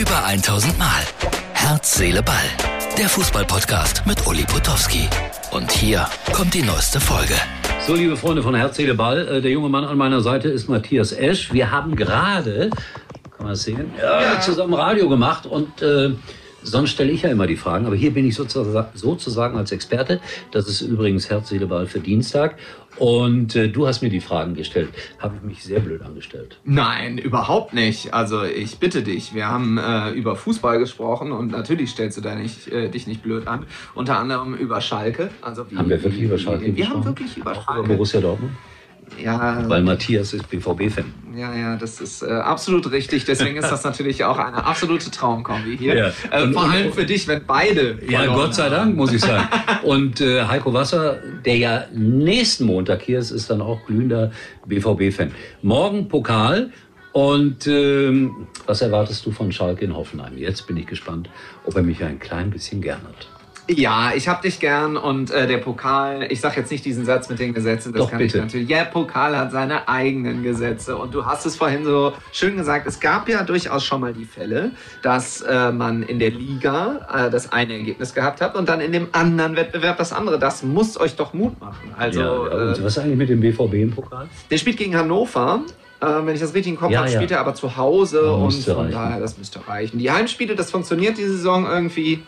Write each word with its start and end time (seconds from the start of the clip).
Über 0.00 0.24
1000 0.24 0.78
Mal. 0.78 1.02
Herz, 1.52 1.96
Seele, 1.98 2.22
Ball. 2.22 2.34
Der 2.96 3.06
Fußballpodcast 3.06 4.06
mit 4.06 4.26
Uli 4.26 4.44
Potowski. 4.44 5.06
Und 5.50 5.70
hier 5.70 6.06
kommt 6.32 6.54
die 6.54 6.62
neueste 6.62 6.98
Folge. 6.98 7.34
So, 7.86 7.94
liebe 7.94 8.16
Freunde 8.16 8.42
von 8.42 8.54
Herz, 8.54 8.76
Seele, 8.76 8.94
Ball. 8.94 9.28
äh, 9.28 9.40
Der 9.42 9.50
junge 9.50 9.68
Mann 9.68 9.84
an 9.84 9.98
meiner 9.98 10.22
Seite 10.22 10.48
ist 10.48 10.68
Matthias 10.70 11.12
Esch. 11.12 11.52
Wir 11.52 11.70
haben 11.70 11.96
gerade, 11.96 12.70
kann 12.70 13.40
man 13.40 13.48
das 13.48 13.62
sehen, 13.64 13.92
ja, 14.00 14.40
zusammen 14.40 14.72
Radio 14.72 15.06
gemacht 15.08 15.44
und 15.44 15.82
äh, 15.82 16.12
sonst 16.62 16.90
stelle 16.90 17.10
ich 17.12 17.22
ja 17.22 17.30
immer 17.30 17.46
die 17.46 17.56
Fragen. 17.56 17.86
Aber 17.86 17.96
hier 17.96 18.12
bin 18.12 18.26
ich 18.26 18.34
sozusagen, 18.34 18.88
sozusagen 18.94 19.56
als 19.56 19.72
Experte. 19.72 20.20
Das 20.52 20.68
ist 20.68 20.80
übrigens 20.82 21.30
Herz, 21.30 21.48
Seele, 21.48 21.66
Ball 21.66 21.86
für 21.86 22.00
Dienstag. 22.00 22.56
Und 22.96 23.54
äh, 23.56 23.68
du 23.68 23.86
hast 23.86 24.02
mir 24.02 24.10
die 24.10 24.20
Fragen 24.20 24.54
gestellt. 24.54 24.90
Habe 25.18 25.36
ich 25.36 25.42
mich 25.42 25.62
sehr 25.62 25.80
blöd 25.80 26.02
angestellt. 26.02 26.58
Nein, 26.64 27.18
überhaupt 27.18 27.72
nicht. 27.72 28.12
Also 28.12 28.42
ich 28.44 28.78
bitte 28.78 29.02
dich, 29.02 29.32
wir 29.34 29.46
haben 29.48 29.78
äh, 29.78 30.10
über 30.10 30.36
Fußball 30.36 30.78
gesprochen 30.78 31.32
und 31.32 31.50
natürlich 31.52 31.90
stellst 31.90 32.18
du 32.18 32.20
da 32.20 32.34
nicht, 32.34 32.68
äh, 32.68 32.88
dich 32.88 33.06
nicht 33.06 33.22
blöd 33.22 33.46
an. 33.46 33.64
Unter 33.94 34.18
anderem 34.18 34.54
über 34.54 34.80
Schalke. 34.80 35.30
Also 35.40 35.70
wie, 35.70 35.76
Haben 35.76 35.88
wir 35.88 36.02
wirklich 36.02 36.22
über 36.22 36.36
Schalke 36.36 36.66
Wir 36.66 36.72
gesprochen? 36.74 36.96
haben 36.96 37.04
wirklich 37.06 37.36
über 37.36 37.52
Auch 37.52 37.62
über 37.62 37.72
Schalke. 37.74 37.88
Borussia 37.88 38.20
Dortmund? 38.20 38.52
Ja, 39.22 39.62
Weil 39.68 39.82
Matthias 39.82 40.32
ist 40.32 40.48
BVB-Fan. 40.48 41.04
ja, 41.36 41.54
ja, 41.54 41.76
das 41.76 42.00
ist 42.00 42.22
äh, 42.22 42.30
absolut 42.30 42.90
richtig. 42.90 43.24
Deswegen 43.26 43.56
ist 43.56 43.68
das 43.70 43.84
natürlich 43.84 44.24
auch 44.24 44.38
eine 44.38 44.64
absolute 44.64 45.10
Traumkombi 45.10 45.76
hier. 45.76 45.94
Ja. 45.96 46.06
Äh, 46.30 46.44
Und- 46.44 46.54
vor 46.54 46.64
und- 46.64 46.70
allem 46.70 46.92
für 46.92 47.04
dich, 47.04 47.28
wenn 47.28 47.44
beide. 47.46 47.98
Ja, 48.08 48.26
Gott 48.26 48.54
sei. 48.54 48.68
Dank, 48.70 48.96
muss 48.96 49.12
ich 49.12 49.20
sagen. 49.20 49.46
Und 49.82 50.20
äh, 50.20 50.44
Heiko 50.44 50.72
Wasser, 50.72 51.18
der 51.44 51.56
ja 51.56 51.84
nächsten 51.92 52.64
Montag 52.64 53.02
hier 53.02 53.18
ist, 53.18 53.30
ist 53.30 53.50
dann 53.50 53.60
auch 53.60 53.84
glühender 53.86 54.30
BVB-Fan. 54.66 55.32
Morgen 55.62 56.08
Pokal. 56.08 56.70
Und 57.12 57.66
ähm, 57.66 58.46
was 58.66 58.82
erwartest 58.82 59.26
du 59.26 59.32
von 59.32 59.50
Schalke 59.50 59.84
in 59.84 59.96
Hoffenheim? 59.96 60.38
Jetzt 60.38 60.66
bin 60.68 60.76
ich 60.76 60.86
gespannt, 60.86 61.28
ob 61.66 61.74
er 61.74 61.82
mich 61.82 62.02
ein 62.04 62.20
klein 62.20 62.50
bisschen 62.50 62.80
gern 62.80 63.00
hat. 63.02 63.28
Ja, 63.76 64.10
ich 64.16 64.26
hab 64.26 64.42
dich 64.42 64.58
gern 64.58 64.96
und 64.96 65.30
äh, 65.30 65.46
der 65.46 65.58
Pokal, 65.58 66.26
ich 66.28 66.40
sag 66.40 66.56
jetzt 66.56 66.72
nicht 66.72 66.84
diesen 66.84 67.04
Satz 67.04 67.28
mit 67.28 67.38
den 67.38 67.54
Gesetzen, 67.54 67.92
das 67.92 68.02
Doch, 68.02 68.10
kann 68.10 68.18
bitte. 68.18 68.38
ich 68.38 68.42
natürlich. 68.42 68.68
Ja, 68.68 68.84
Pokal 68.84 69.36
hat 69.38 69.52
seine 69.52 69.88
eigenen 69.88 70.42
Gesetze 70.42 70.96
und 70.96 71.14
du 71.14 71.24
hast 71.24 71.46
es 71.46 71.56
vorhin 71.56 71.84
so 71.84 72.12
schön 72.32 72.56
gesagt, 72.56 72.86
es 72.88 72.98
gab 72.98 73.28
ja 73.28 73.44
durchaus 73.44 73.84
schon 73.84 74.00
mal 74.00 74.12
die 74.12 74.24
Fälle, 74.24 74.72
dass 75.02 75.40
äh, 75.42 75.70
man 75.70 76.02
in 76.02 76.18
der 76.18 76.30
Liga 76.30 77.06
äh, 77.26 77.30
das 77.30 77.52
eine 77.52 77.74
Ergebnis 77.74 78.12
gehabt 78.12 78.40
hat 78.40 78.56
und 78.56 78.68
dann 78.68 78.80
in 78.80 78.90
dem 78.90 79.08
anderen 79.12 79.54
Wettbewerb 79.54 79.98
das 79.98 80.12
andere. 80.12 80.38
Das 80.40 80.62
muss 80.64 80.98
euch 80.98 81.14
doch 81.14 81.32
Mut 81.32 81.60
machen. 81.60 81.94
Also, 81.96 82.20
ja, 82.20 82.46
äh, 82.48 82.70
was 82.82 82.96
ist 82.96 82.98
eigentlich 82.98 83.18
mit 83.18 83.28
dem 83.28 83.40
BVB 83.40 83.74
im 83.74 83.90
Pokal? 83.92 84.28
der 84.50 84.58
spielt 84.58 84.78
gegen 84.78 84.96
Hannover. 84.96 85.60
Äh, 86.00 86.06
wenn 86.24 86.34
ich 86.34 86.40
das 86.40 86.54
richtig 86.54 86.72
im 86.72 86.78
Kopf 86.80 86.90
Ja, 86.92 87.00
habe, 87.00 87.10
ja. 87.10 87.16
spielt 87.16 87.30
er 87.30 87.40
aber 87.40 87.54
zu 87.54 87.76
Hause 87.76 88.22
Ja, 88.24 88.30
und 88.32 88.52
von 88.64 88.74
reichen. 88.76 88.90
daher, 88.92 89.20
das 89.20 89.36
müsste 89.36 89.60
reichen. 89.68 89.98
Die 89.98 90.10
Heimspiele, 90.10 90.56
das 90.56 90.70
funktioniert 90.70 91.18
diese 91.18 91.32
Saison 91.36 91.66
irgendwie 91.66 92.22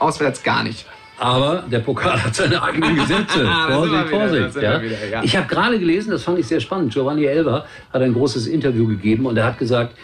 auswärts 0.00 0.42
gar 0.42 0.62
nicht. 0.62 0.86
Aber 1.18 1.64
der 1.70 1.80
Pokal 1.80 2.22
hat 2.22 2.34
seine 2.34 2.62
eigenen 2.62 2.94
Gesetze. 2.94 3.44
Vorsicht, 3.68 3.92
wieder, 3.92 4.06
Vorsicht. 4.06 4.62
Ja. 4.62 4.80
wieder, 4.80 5.08
ja. 5.10 5.22
Ich 5.24 5.36
habe 5.36 5.48
gerade 5.48 5.78
gelesen, 5.78 6.12
das 6.12 6.22
fand 6.22 6.38
ich 6.38 6.46
sehr 6.46 6.60
spannend. 6.60 6.92
Giovanni 6.92 7.24
Elber 7.24 7.66
hat 7.92 8.02
ein 8.02 8.12
großes 8.12 8.46
Interview 8.46 8.86
gegeben 8.86 9.26
und 9.26 9.36
er 9.36 9.44
hat 9.44 9.58
gesagt, 9.58 9.94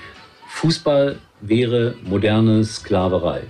Fußball 0.49 1.17
wäre 1.41 1.95
moderne 2.05 2.65
Sklaverei. 2.65 3.43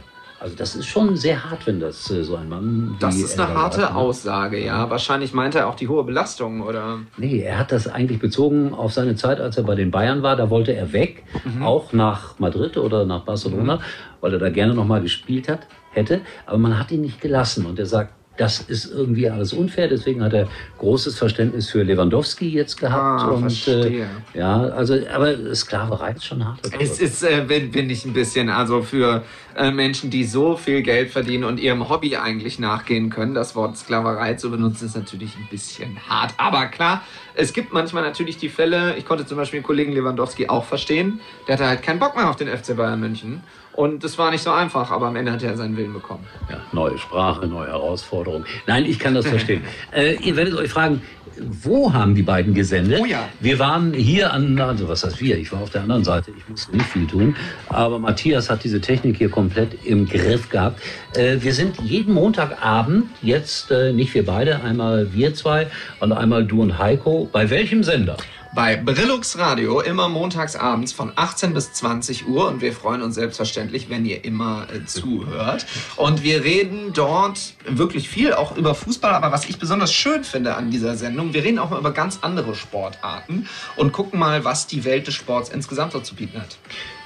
Also 0.45 0.57
das 0.57 0.77
ist 0.77 0.85
schon 0.89 1.17
sehr 1.17 1.43
hart, 1.51 1.67
wenn 1.67 1.81
das 1.81 2.11
äh, 2.11 2.23
so 2.23 2.37
ein 2.37 2.51
Mann. 2.51 2.97
Das 3.01 3.17
ist 3.17 3.41
eine 3.41 3.55
harte 3.55 3.81
ne? 3.81 3.95
Aussage, 3.97 4.63
ja. 4.63 4.91
Wahrscheinlich 4.91 5.33
meint 5.33 5.55
er 5.55 5.67
auch 5.67 5.75
die 5.75 5.89
hohe 5.89 6.05
Belastung, 6.05 6.61
oder? 6.61 6.99
Nee, 7.17 7.41
er 7.41 7.57
hat 7.59 7.73
das 7.73 7.89
eigentlich 7.89 8.19
bezogen 8.19 8.75
auf 8.75 8.93
seine 8.93 9.17
Zeit, 9.17 9.41
als 9.41 9.57
er 9.57 9.63
bei 9.63 9.75
den 9.75 9.91
Bayern 9.91 10.23
war. 10.23 10.37
Da 10.37 10.51
wollte 10.51 10.75
er 10.75 10.93
weg, 10.93 11.25
Mhm. 11.45 11.63
auch 11.63 11.95
nach 11.95 12.39
Madrid 12.39 12.77
oder 12.77 13.07
nach 13.07 13.23
Barcelona, 13.25 13.81
weil 14.21 14.35
er 14.35 14.39
da 14.39 14.51
gerne 14.51 14.75
nochmal 14.75 15.01
gespielt 15.01 15.49
hat, 15.49 15.67
hätte. 15.93 16.21
Aber 16.45 16.59
man 16.59 16.79
hat 16.79 16.91
ihn 16.91 17.01
nicht 17.01 17.23
gelassen. 17.23 17.65
Und 17.65 17.79
er 17.79 17.87
sagt, 17.87 18.13
das 18.37 18.61
ist 18.61 18.91
irgendwie 18.91 19.29
alles 19.31 19.53
unfair. 19.53 19.89
Deswegen 19.89 20.23
hat 20.23 20.33
er 20.33 20.49
großes 20.79 21.19
Verständnis 21.19 21.71
für 21.71 21.83
Lewandowski 21.83 22.49
jetzt 22.49 22.77
gehabt. 22.79 23.23
Ah, 23.23 23.29
und, 23.29 23.41
verstehe. 23.41 24.07
Äh, 24.35 24.39
ja, 24.39 24.57
also, 24.57 24.99
aber 25.13 25.55
Sklaverei 25.55 26.13
ist 26.13 26.25
schon 26.25 26.45
hart. 26.45 26.61
Es 26.79 27.01
ist, 27.01 27.23
äh, 27.23 27.49
wenn, 27.49 27.73
wenn 27.75 27.91
ich 27.91 28.05
ein 28.05 28.13
bisschen, 28.13 28.49
also 28.49 28.83
für 28.83 29.23
äh, 29.57 29.71
Menschen, 29.71 30.11
die 30.11 30.25
so 30.25 30.57
viel 30.57 30.83
Geld 30.83 31.11
verdienen 31.11 31.45
und 31.45 31.61
ihrem 31.61 31.89
Hobby 31.89 32.17
eigentlich 32.17 32.59
nachgehen 32.59 33.11
können, 33.11 33.35
das 33.35 33.55
Wort 33.55 33.77
Sklaverei 33.77 34.35
zu 34.35 34.51
benutzen, 34.51 34.87
ist 34.87 34.97
natürlich 34.97 35.37
ein 35.37 35.49
bisschen 35.51 35.99
hart. 36.09 36.35
Aber 36.37 36.67
klar, 36.67 37.03
es 37.35 37.53
gibt 37.53 37.73
manchmal 37.73 38.03
natürlich 38.03 38.37
die 38.37 38.49
Fälle, 38.49 38.97
ich 38.97 39.05
konnte 39.05 39.27
zum 39.27 39.37
Beispiel 39.37 39.61
den 39.61 39.67
Kollegen 39.67 39.93
Lewandowski 39.93 40.49
auch 40.49 40.65
verstehen, 40.65 41.21
der 41.47 41.55
hatte 41.55 41.67
halt 41.67 41.83
keinen 41.83 41.99
Bock 41.99 42.17
mehr 42.17 42.29
auf 42.29 42.37
den 42.37 42.49
FC 42.49 42.77
Bayern 42.77 43.01
München. 43.01 43.43
Und 43.77 44.05
das 44.05 44.19
war 44.19 44.31
nicht 44.31 44.43
so 44.43 44.51
einfach, 44.51 44.91
aber 44.91 45.07
am 45.07 45.17
Ende 45.17 45.33
hat 45.33 45.43
er 45.43 45.57
seinen 45.57 45.77
Willen 45.77 45.93
bekommen. 45.93 46.25
Ja, 46.49 46.59
neue 46.73 46.97
Sprache, 46.99 47.47
neue 47.47 47.69
Herausforderung. 47.69 48.45
Nein, 48.67 48.85
ich 48.85 48.99
kann 48.99 49.15
das 49.15 49.27
verstehen. 49.27 49.63
äh, 49.93 50.15
ihr 50.17 50.37
werdet 50.37 50.55
euch 50.55 50.71
fragen, 50.71 51.03
wo 51.37 51.93
haben 51.93 52.15
die 52.15 52.23
beiden 52.23 52.55
gesendet? 52.55 53.01
Oh 53.03 53.05
ja. 53.05 53.29
Wir 53.41 53.59
waren 53.59 53.93
hier 53.93 54.33
an, 54.33 54.61
also 54.61 54.89
was 54.89 55.05
heißt 55.05 55.21
wir? 55.21 55.37
Ich 55.37 55.51
war 55.53 55.61
auf 55.61 55.71
der 55.71 55.83
anderen 55.83 56.05
Seite, 56.05 56.31
ich 56.37 56.49
musste 56.49 56.77
nicht 56.77 56.87
viel 56.87 57.07
tun. 57.07 57.37
Aber 57.69 57.99
Matthias 57.99 58.51
hat 58.51 58.63
diese 58.63 58.81
Technik 58.81 59.17
hier 59.17 59.29
komplett 59.29 59.85
im 59.85 60.07
Griff 60.07 60.49
gehabt. 60.49 60.81
Äh, 61.17 61.39
wir 61.41 61.53
sind 61.53 61.81
jeden 61.81 62.15
Montagabend, 62.15 63.07
jetzt 63.23 63.71
äh, 63.71 63.93
nicht 63.93 64.15
wir 64.15 64.25
beide, 64.25 64.63
einmal 64.63 65.13
wir 65.13 65.35
zwei 65.35 65.67
und 66.01 66.13
einmal 66.13 66.45
du 66.45 66.63
und 66.63 66.79
Heiko. 66.79 67.29
Bei 67.33 67.51
welchem 67.51 67.83
Sender? 67.83 68.17
Bei 68.55 68.77
Brillux 68.77 69.37
Radio 69.37 69.81
immer 69.81 70.09
montags 70.09 70.55
abends 70.55 70.93
von 70.93 71.11
18 71.17 71.55
bis 71.55 71.73
20 71.73 72.29
Uhr 72.29 72.47
und 72.47 72.61
wir 72.61 72.73
freuen 72.73 73.03
uns 73.03 73.17
selbstverständlich, 73.17 73.91
wenn 73.91 74.05
ihr 74.05 74.25
immer 74.25 74.69
äh, 74.73 74.85
zuhört. 74.87 75.67
Und 75.97 76.23
wir 76.23 76.45
reden 76.45 76.93
dort 76.93 77.55
wirklich 77.67 78.09
viel 78.09 78.33
auch 78.33 78.57
über 78.57 78.77
Fußball, 78.77 79.13
aber 79.13 79.33
was 79.33 79.49
ich 79.49 79.59
besonders 79.59 79.93
schön 79.93 80.23
finde 80.23 80.55
an 80.55 80.71
dieser 80.71 80.95
Sendung, 80.95 81.35
wir 81.35 81.43
reden 81.43 81.59
auch 81.59 81.71
mal 81.71 81.81
über 81.81 81.91
ganz 81.91 82.21
andere 82.23 82.55
Sportarten 82.55 83.49
und 83.75 83.91
gucken 83.91 84.21
mal, 84.21 84.45
was 84.45 84.69
die 84.69 84.85
Welt 84.85 85.09
des 85.09 85.15
Sports 85.15 85.49
insgesamt 85.49 85.91
so 85.91 85.99
zu 85.99 86.15
bieten 86.15 86.41
hat. 86.41 86.57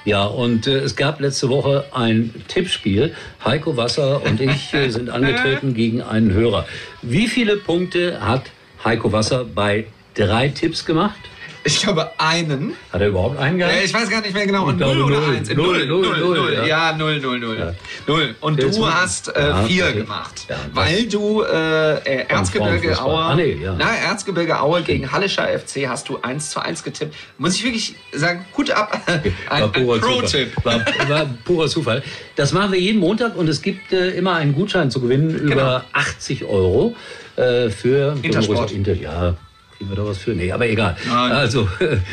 Ja, 0.05 0.25
und 0.25 0.67
äh, 0.67 0.77
es 0.77 0.95
gab 0.95 1.19
letzte 1.19 1.49
Woche 1.49 1.85
ein 1.93 2.31
Tippspiel. 2.47 3.15
Heiko 3.43 3.75
Wasser 3.75 4.23
und 4.23 4.39
ich 4.39 4.71
äh, 4.75 4.89
sind 4.91 5.09
angetreten 5.09 5.73
gegen 5.73 6.03
einen 6.03 6.31
Hörer. 6.31 6.67
Wie 7.01 7.27
viele 7.27 7.57
Punkte 7.57 8.21
hat 8.21 8.43
Heiko 8.83 9.11
Wasser 9.11 9.45
bei 9.45 9.87
drei 10.13 10.49
Tipps 10.49 10.85
gemacht? 10.85 11.17
Ich 11.65 11.81
glaube 11.81 12.09
einen. 12.17 12.73
Hat 12.93 13.01
er 13.01 13.09
überhaupt 13.09 13.37
einen 13.37 13.57
gehabt? 13.57 13.75
Äh, 13.75 13.83
ich 13.83 13.93
weiß 13.93 14.09
gar 14.09 14.21
nicht 14.21 14.33
mehr 14.33 14.45
genau. 14.47 14.65
Und 14.67 14.77
glaube, 14.77 14.95
null 14.95 15.11
oder 15.11 15.19
null. 15.21 15.35
eins? 15.35 15.49
Äh, 15.49 15.55
Null, 15.55 15.85
Null, 15.85 15.87
null, 15.87 16.01
null, 16.07 16.19
null, 16.19 16.37
null. 16.37 16.53
ja. 16.53 16.65
Ja, 16.65 16.93
null, 16.97 17.19
null, 17.19 17.39
null. 17.39 17.57
Ja. 17.59 17.73
Null. 18.07 18.35
Und 18.39 18.61
Jetzt 18.63 18.77
du 18.77 18.87
hast 18.87 19.35
äh, 19.35 19.41
Ja, 19.49 19.63
vier 19.63 19.83
okay. 19.85 19.93
gemacht. 19.99 20.45
Ja, 20.47 20.55
das- 20.55 20.75
weil 20.75 21.05
du 21.07 21.41
äh, 21.43 22.23
Erzgebirge. 22.27 23.01
Aue. 23.01 23.19
Ah. 23.19 23.35
Na, 23.77 23.93
Erzgebirge 24.07 24.59
Aue 24.61 24.81
gegen 24.83 25.11
Hallischer 25.11 25.47
FC 25.47 25.87
hast 25.87 26.07
du 26.07 26.19
1 26.21 26.49
zu 26.51 26.61
1 26.61 26.81
getippt. 26.83 27.13
Muss 27.37 27.55
ich 27.55 27.63
wirklich 27.65 27.95
sagen, 28.13 28.45
Hut 28.57 28.71
ab. 28.71 28.97
Ein, 29.05 29.23
War 29.49 29.63
ein 29.63 29.71
purer 29.73 29.99
Pro-Tipp. 29.99 30.53
Zufall. 30.55 30.85
War, 31.09 31.25
purer 31.43 31.67
Zufall. 31.67 32.03
Das 32.37 32.53
machen 32.53 32.71
wir 32.71 32.79
jeden 32.79 32.99
Montag 32.99 33.35
und 33.35 33.49
es 33.49 33.61
gibt 33.61 33.91
äh, 33.91 34.11
immer 34.11 34.35
einen 34.35 34.53
Gutschein 34.55 34.91
zu 34.91 35.01
gewinnen 35.01 35.29
über 35.35 35.83
80 35.93 36.45
Euro 36.45 36.95
für 37.35 37.69
Genau. 38.15 38.15
Intersport. 38.21 38.71
Inter, 38.71 38.93
ja, 38.95 39.35
kriegen 39.79 39.91
wir 39.91 39.95
da 39.95 40.05
was 40.05 40.17
für? 40.17 40.31
Nee, 40.31 40.51
aber 40.51 40.67
egal. 40.67 40.95
Nein. 41.07 41.31
Also, 41.31 41.67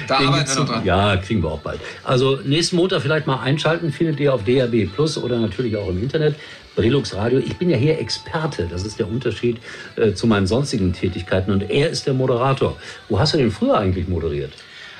Da 0.06 0.18
arbeiten 0.18 0.48
wir 0.48 0.54
noch 0.54 0.68
dran. 0.68 0.84
Ja, 0.84 1.16
kriegen 1.16 1.42
wir 1.42 1.50
auch 1.50 1.60
bald. 1.60 1.80
Also 2.04 2.38
nächsten 2.44 2.76
Montag 2.76 3.02
vielleicht 3.02 3.26
mal 3.26 3.40
einschalten, 3.40 3.90
findet 3.92 4.20
ihr 4.20 4.32
auf 4.32 4.44
DAB 4.44 4.86
Plus 4.94 5.18
oder 5.18 5.38
natürlich 5.40 5.76
auch 5.76 5.88
im 5.88 6.00
Internet. 6.00 6.36
Brelux 6.76 7.14
Radio. 7.14 7.38
Ich 7.40 7.56
bin 7.56 7.70
ja 7.70 7.76
hier 7.76 7.98
Experte. 7.98 8.68
Das 8.70 8.84
ist 8.84 8.98
der 8.98 9.08
Unterschied 9.08 9.58
äh, 9.96 10.12
zu 10.12 10.26
meinen 10.26 10.46
sonstigen 10.46 10.92
Tätigkeiten. 10.92 11.50
Und 11.50 11.68
er 11.68 11.90
ist 11.90 12.06
der 12.06 12.14
Moderator. 12.14 12.76
Wo 13.08 13.18
hast 13.18 13.34
du 13.34 13.38
denn 13.38 13.50
früher 13.50 13.78
eigentlich 13.78 14.06
moderiert? 14.08 14.52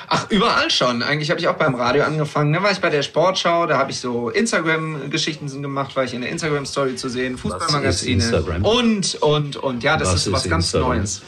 Ach, 0.08 0.30
überall 0.30 0.70
schon. 0.70 1.02
Eigentlich 1.02 1.30
habe 1.30 1.40
ich 1.40 1.48
auch 1.48 1.54
beim 1.56 1.74
Radio 1.74 2.04
angefangen. 2.04 2.52
Da 2.52 2.62
war 2.62 2.70
ich 2.70 2.78
bei 2.78 2.90
der 2.90 3.02
Sportschau, 3.02 3.66
da 3.66 3.78
habe 3.78 3.90
ich 3.90 3.98
so 3.98 4.30
Instagram-Geschichten 4.30 5.62
gemacht, 5.62 5.96
war 5.96 6.04
ich 6.04 6.14
in 6.14 6.20
der 6.20 6.30
Instagram-Story 6.30 6.96
zu 6.96 7.08
sehen, 7.08 7.36
Fußballmagazine. 7.36 8.42
Und, 8.62 9.16
und, 9.22 9.56
und. 9.56 9.82
Ja, 9.82 9.96
das 9.96 10.08
Was 10.08 10.26
ist 10.26 10.32
was 10.32 10.44
ist 10.44 10.50
ganz 10.50 10.64
Instagram? 10.66 10.98
Neues. 10.98 11.22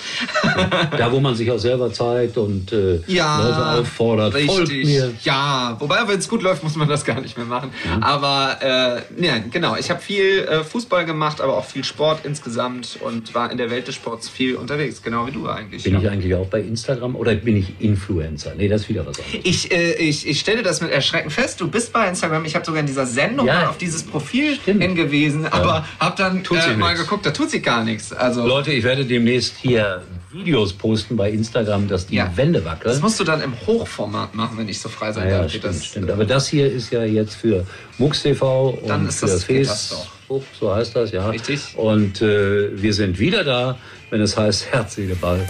Da, 0.97 1.13
wo 1.13 1.21
man 1.21 1.35
sich 1.35 1.51
auch 1.51 1.59
selber 1.59 1.93
zeigt 1.93 2.37
und 2.37 2.73
äh, 2.73 3.01
ja, 3.07 3.43
Leute 3.43 3.81
auffordert, 3.81 4.35
mir. 4.35 5.13
Ja, 5.23 5.77
wobei, 5.79 5.97
wenn 6.07 6.19
es 6.19 6.29
gut 6.29 6.43
läuft, 6.43 6.63
muss 6.63 6.77
man 6.77 6.89
das 6.89 7.05
gar 7.05 7.21
nicht 7.21 7.37
mehr 7.37 7.47
machen. 7.47 7.71
Mhm. 7.85 8.03
Aber 8.03 8.57
äh, 8.61 9.25
ja, 9.25 9.39
genau, 9.51 9.77
ich 9.77 9.91
habe 9.91 10.01
viel 10.01 10.41
äh, 10.41 10.65
Fußball 10.65 11.05
gemacht, 11.05 11.41
aber 11.41 11.57
auch 11.57 11.65
viel 11.65 11.85
Sport 11.85 12.21
insgesamt 12.25 12.99
und 13.01 13.35
war 13.35 13.51
in 13.51 13.59
der 13.59 13.71
Welt 13.71 13.89
des 13.89 13.95
Sports 13.95 14.29
viel 14.29 14.57
unterwegs, 14.57 15.03
genau 15.03 15.27
wie 15.27 15.33
du 15.33 15.49
eigentlich. 15.49 15.83
Bin 15.83 15.95
ja. 15.95 16.01
ich 16.01 16.09
eigentlich 16.09 16.35
auch 16.35 16.47
bei 16.47 16.61
Instagram 16.61 17.17
oder 17.17 17.35
bin 17.35 17.57
ich 17.57 17.81
Influencer? 17.81 18.55
Nee, 18.57 18.68
das 18.69 18.83
ist 18.83 18.89
wieder 18.89 19.07
was 19.07 19.19
anderes. 19.19 19.41
Ich, 19.45 19.71
äh, 19.73 19.95
ich, 19.95 20.27
ich 20.29 20.41
stelle 20.41 20.63
das 20.63 20.81
mit 20.81 20.91
Erschrecken 20.91 21.31
fest. 21.31 21.61
Du 21.61 21.69
bist 21.69 21.93
bei 21.93 22.09
Instagram. 22.09 22.45
Ich 22.45 22.55
habe 22.55 22.65
sogar 22.65 22.81
in 22.81 22.87
dieser 22.87 23.07
Sendung 23.07 23.47
Ja, 23.47 23.69
auf 23.71 23.79
dieses 23.79 24.03
Profil 24.03 24.55
stimmt. 24.57 24.83
hingewiesen, 24.83 25.47
aber 25.47 25.87
habe 26.01 26.15
dann 26.17 26.43
äh, 26.45 26.77
mal 26.77 26.89
nix. 26.91 27.01
geguckt, 27.03 27.27
da 27.27 27.31
tut 27.31 27.51
sie 27.51 27.61
gar 27.61 27.85
nichts. 27.85 28.13
Also 28.13 28.47
Leute, 28.47 28.73
ich 28.73 28.85
werde 28.85 29.05
demnächst 29.05 29.57
hier 29.59 30.03
Videos 30.31 30.73
posten 30.75 31.17
bei 31.17 31.31
Instagram, 31.31 31.89
dass 31.89 32.07
die 32.07 32.17
Ja. 32.17 32.31
Wände 32.37 32.65
wackeln. 32.65 32.93
Das 32.93 33.01
musst 33.01 33.19
du 33.19 33.25
dann 33.25 33.41
im 33.41 33.55
Hochformat 33.67 34.35
machen, 34.35 34.59
wenn 34.59 34.69
ich 34.69 34.79
so 34.79 34.89
frei 34.91 35.11
sein 35.13 35.27
Ja, 35.29 35.33
ja, 35.37 35.41
darf. 35.43 35.51
stimmt, 35.51 35.65
das, 35.65 35.85
stimmt. 35.87 36.11
Aber 36.11 36.25
das 36.27 36.49
hier 36.49 36.71
ist 36.71 36.93
ja 36.93 37.03
jetzt 37.05 37.35
für 37.37 37.65
MUX 37.97 38.23
TV 38.23 38.71
und 38.71 38.89
Dann 38.89 39.09
ist 39.09 39.21
für 39.21 39.27
das- 39.27 39.47
geht 39.47 39.67
das 39.67 39.89
Facebook, 39.89 40.43
so 40.61 40.75
heißt 40.75 40.95
das, 40.95 41.13
ja. 41.13 41.31
Richtig. 41.31 41.61
Und 41.77 42.21
äh, 42.21 42.69
wir 42.81 42.93
sind 42.93 43.19
wieder 43.19 43.43
da, 43.43 43.79
wenn 44.11 44.21
es 44.21 44.37
heißt 44.37 44.67
Herz, 44.73 44.97
Seele, 44.97 45.15
Ball. 45.15 45.41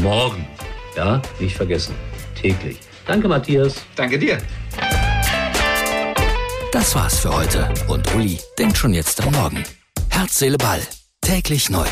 Morgen. 0.00 0.46
Ja, 0.96 1.20
nicht 1.40 1.56
vergessen. 1.56 1.94
Täglich. 2.34 2.78
Danke, 3.06 3.28
Matthias. 3.28 3.74
Danke 3.96 4.18
dir. 4.18 4.38
Das 6.72 6.94
war's 6.94 7.20
für 7.20 7.32
heute 7.34 7.72
und 7.88 8.14
Uli 8.14 8.38
denkt 8.58 8.76
schon 8.76 8.94
jetzt 8.94 9.22
am 9.22 9.32
Morgen. 9.32 9.62
Herz, 10.10 10.38
Seele, 10.38 10.58
Ball. 10.58 10.80
Täglich 11.20 11.70
neu. 11.70 11.86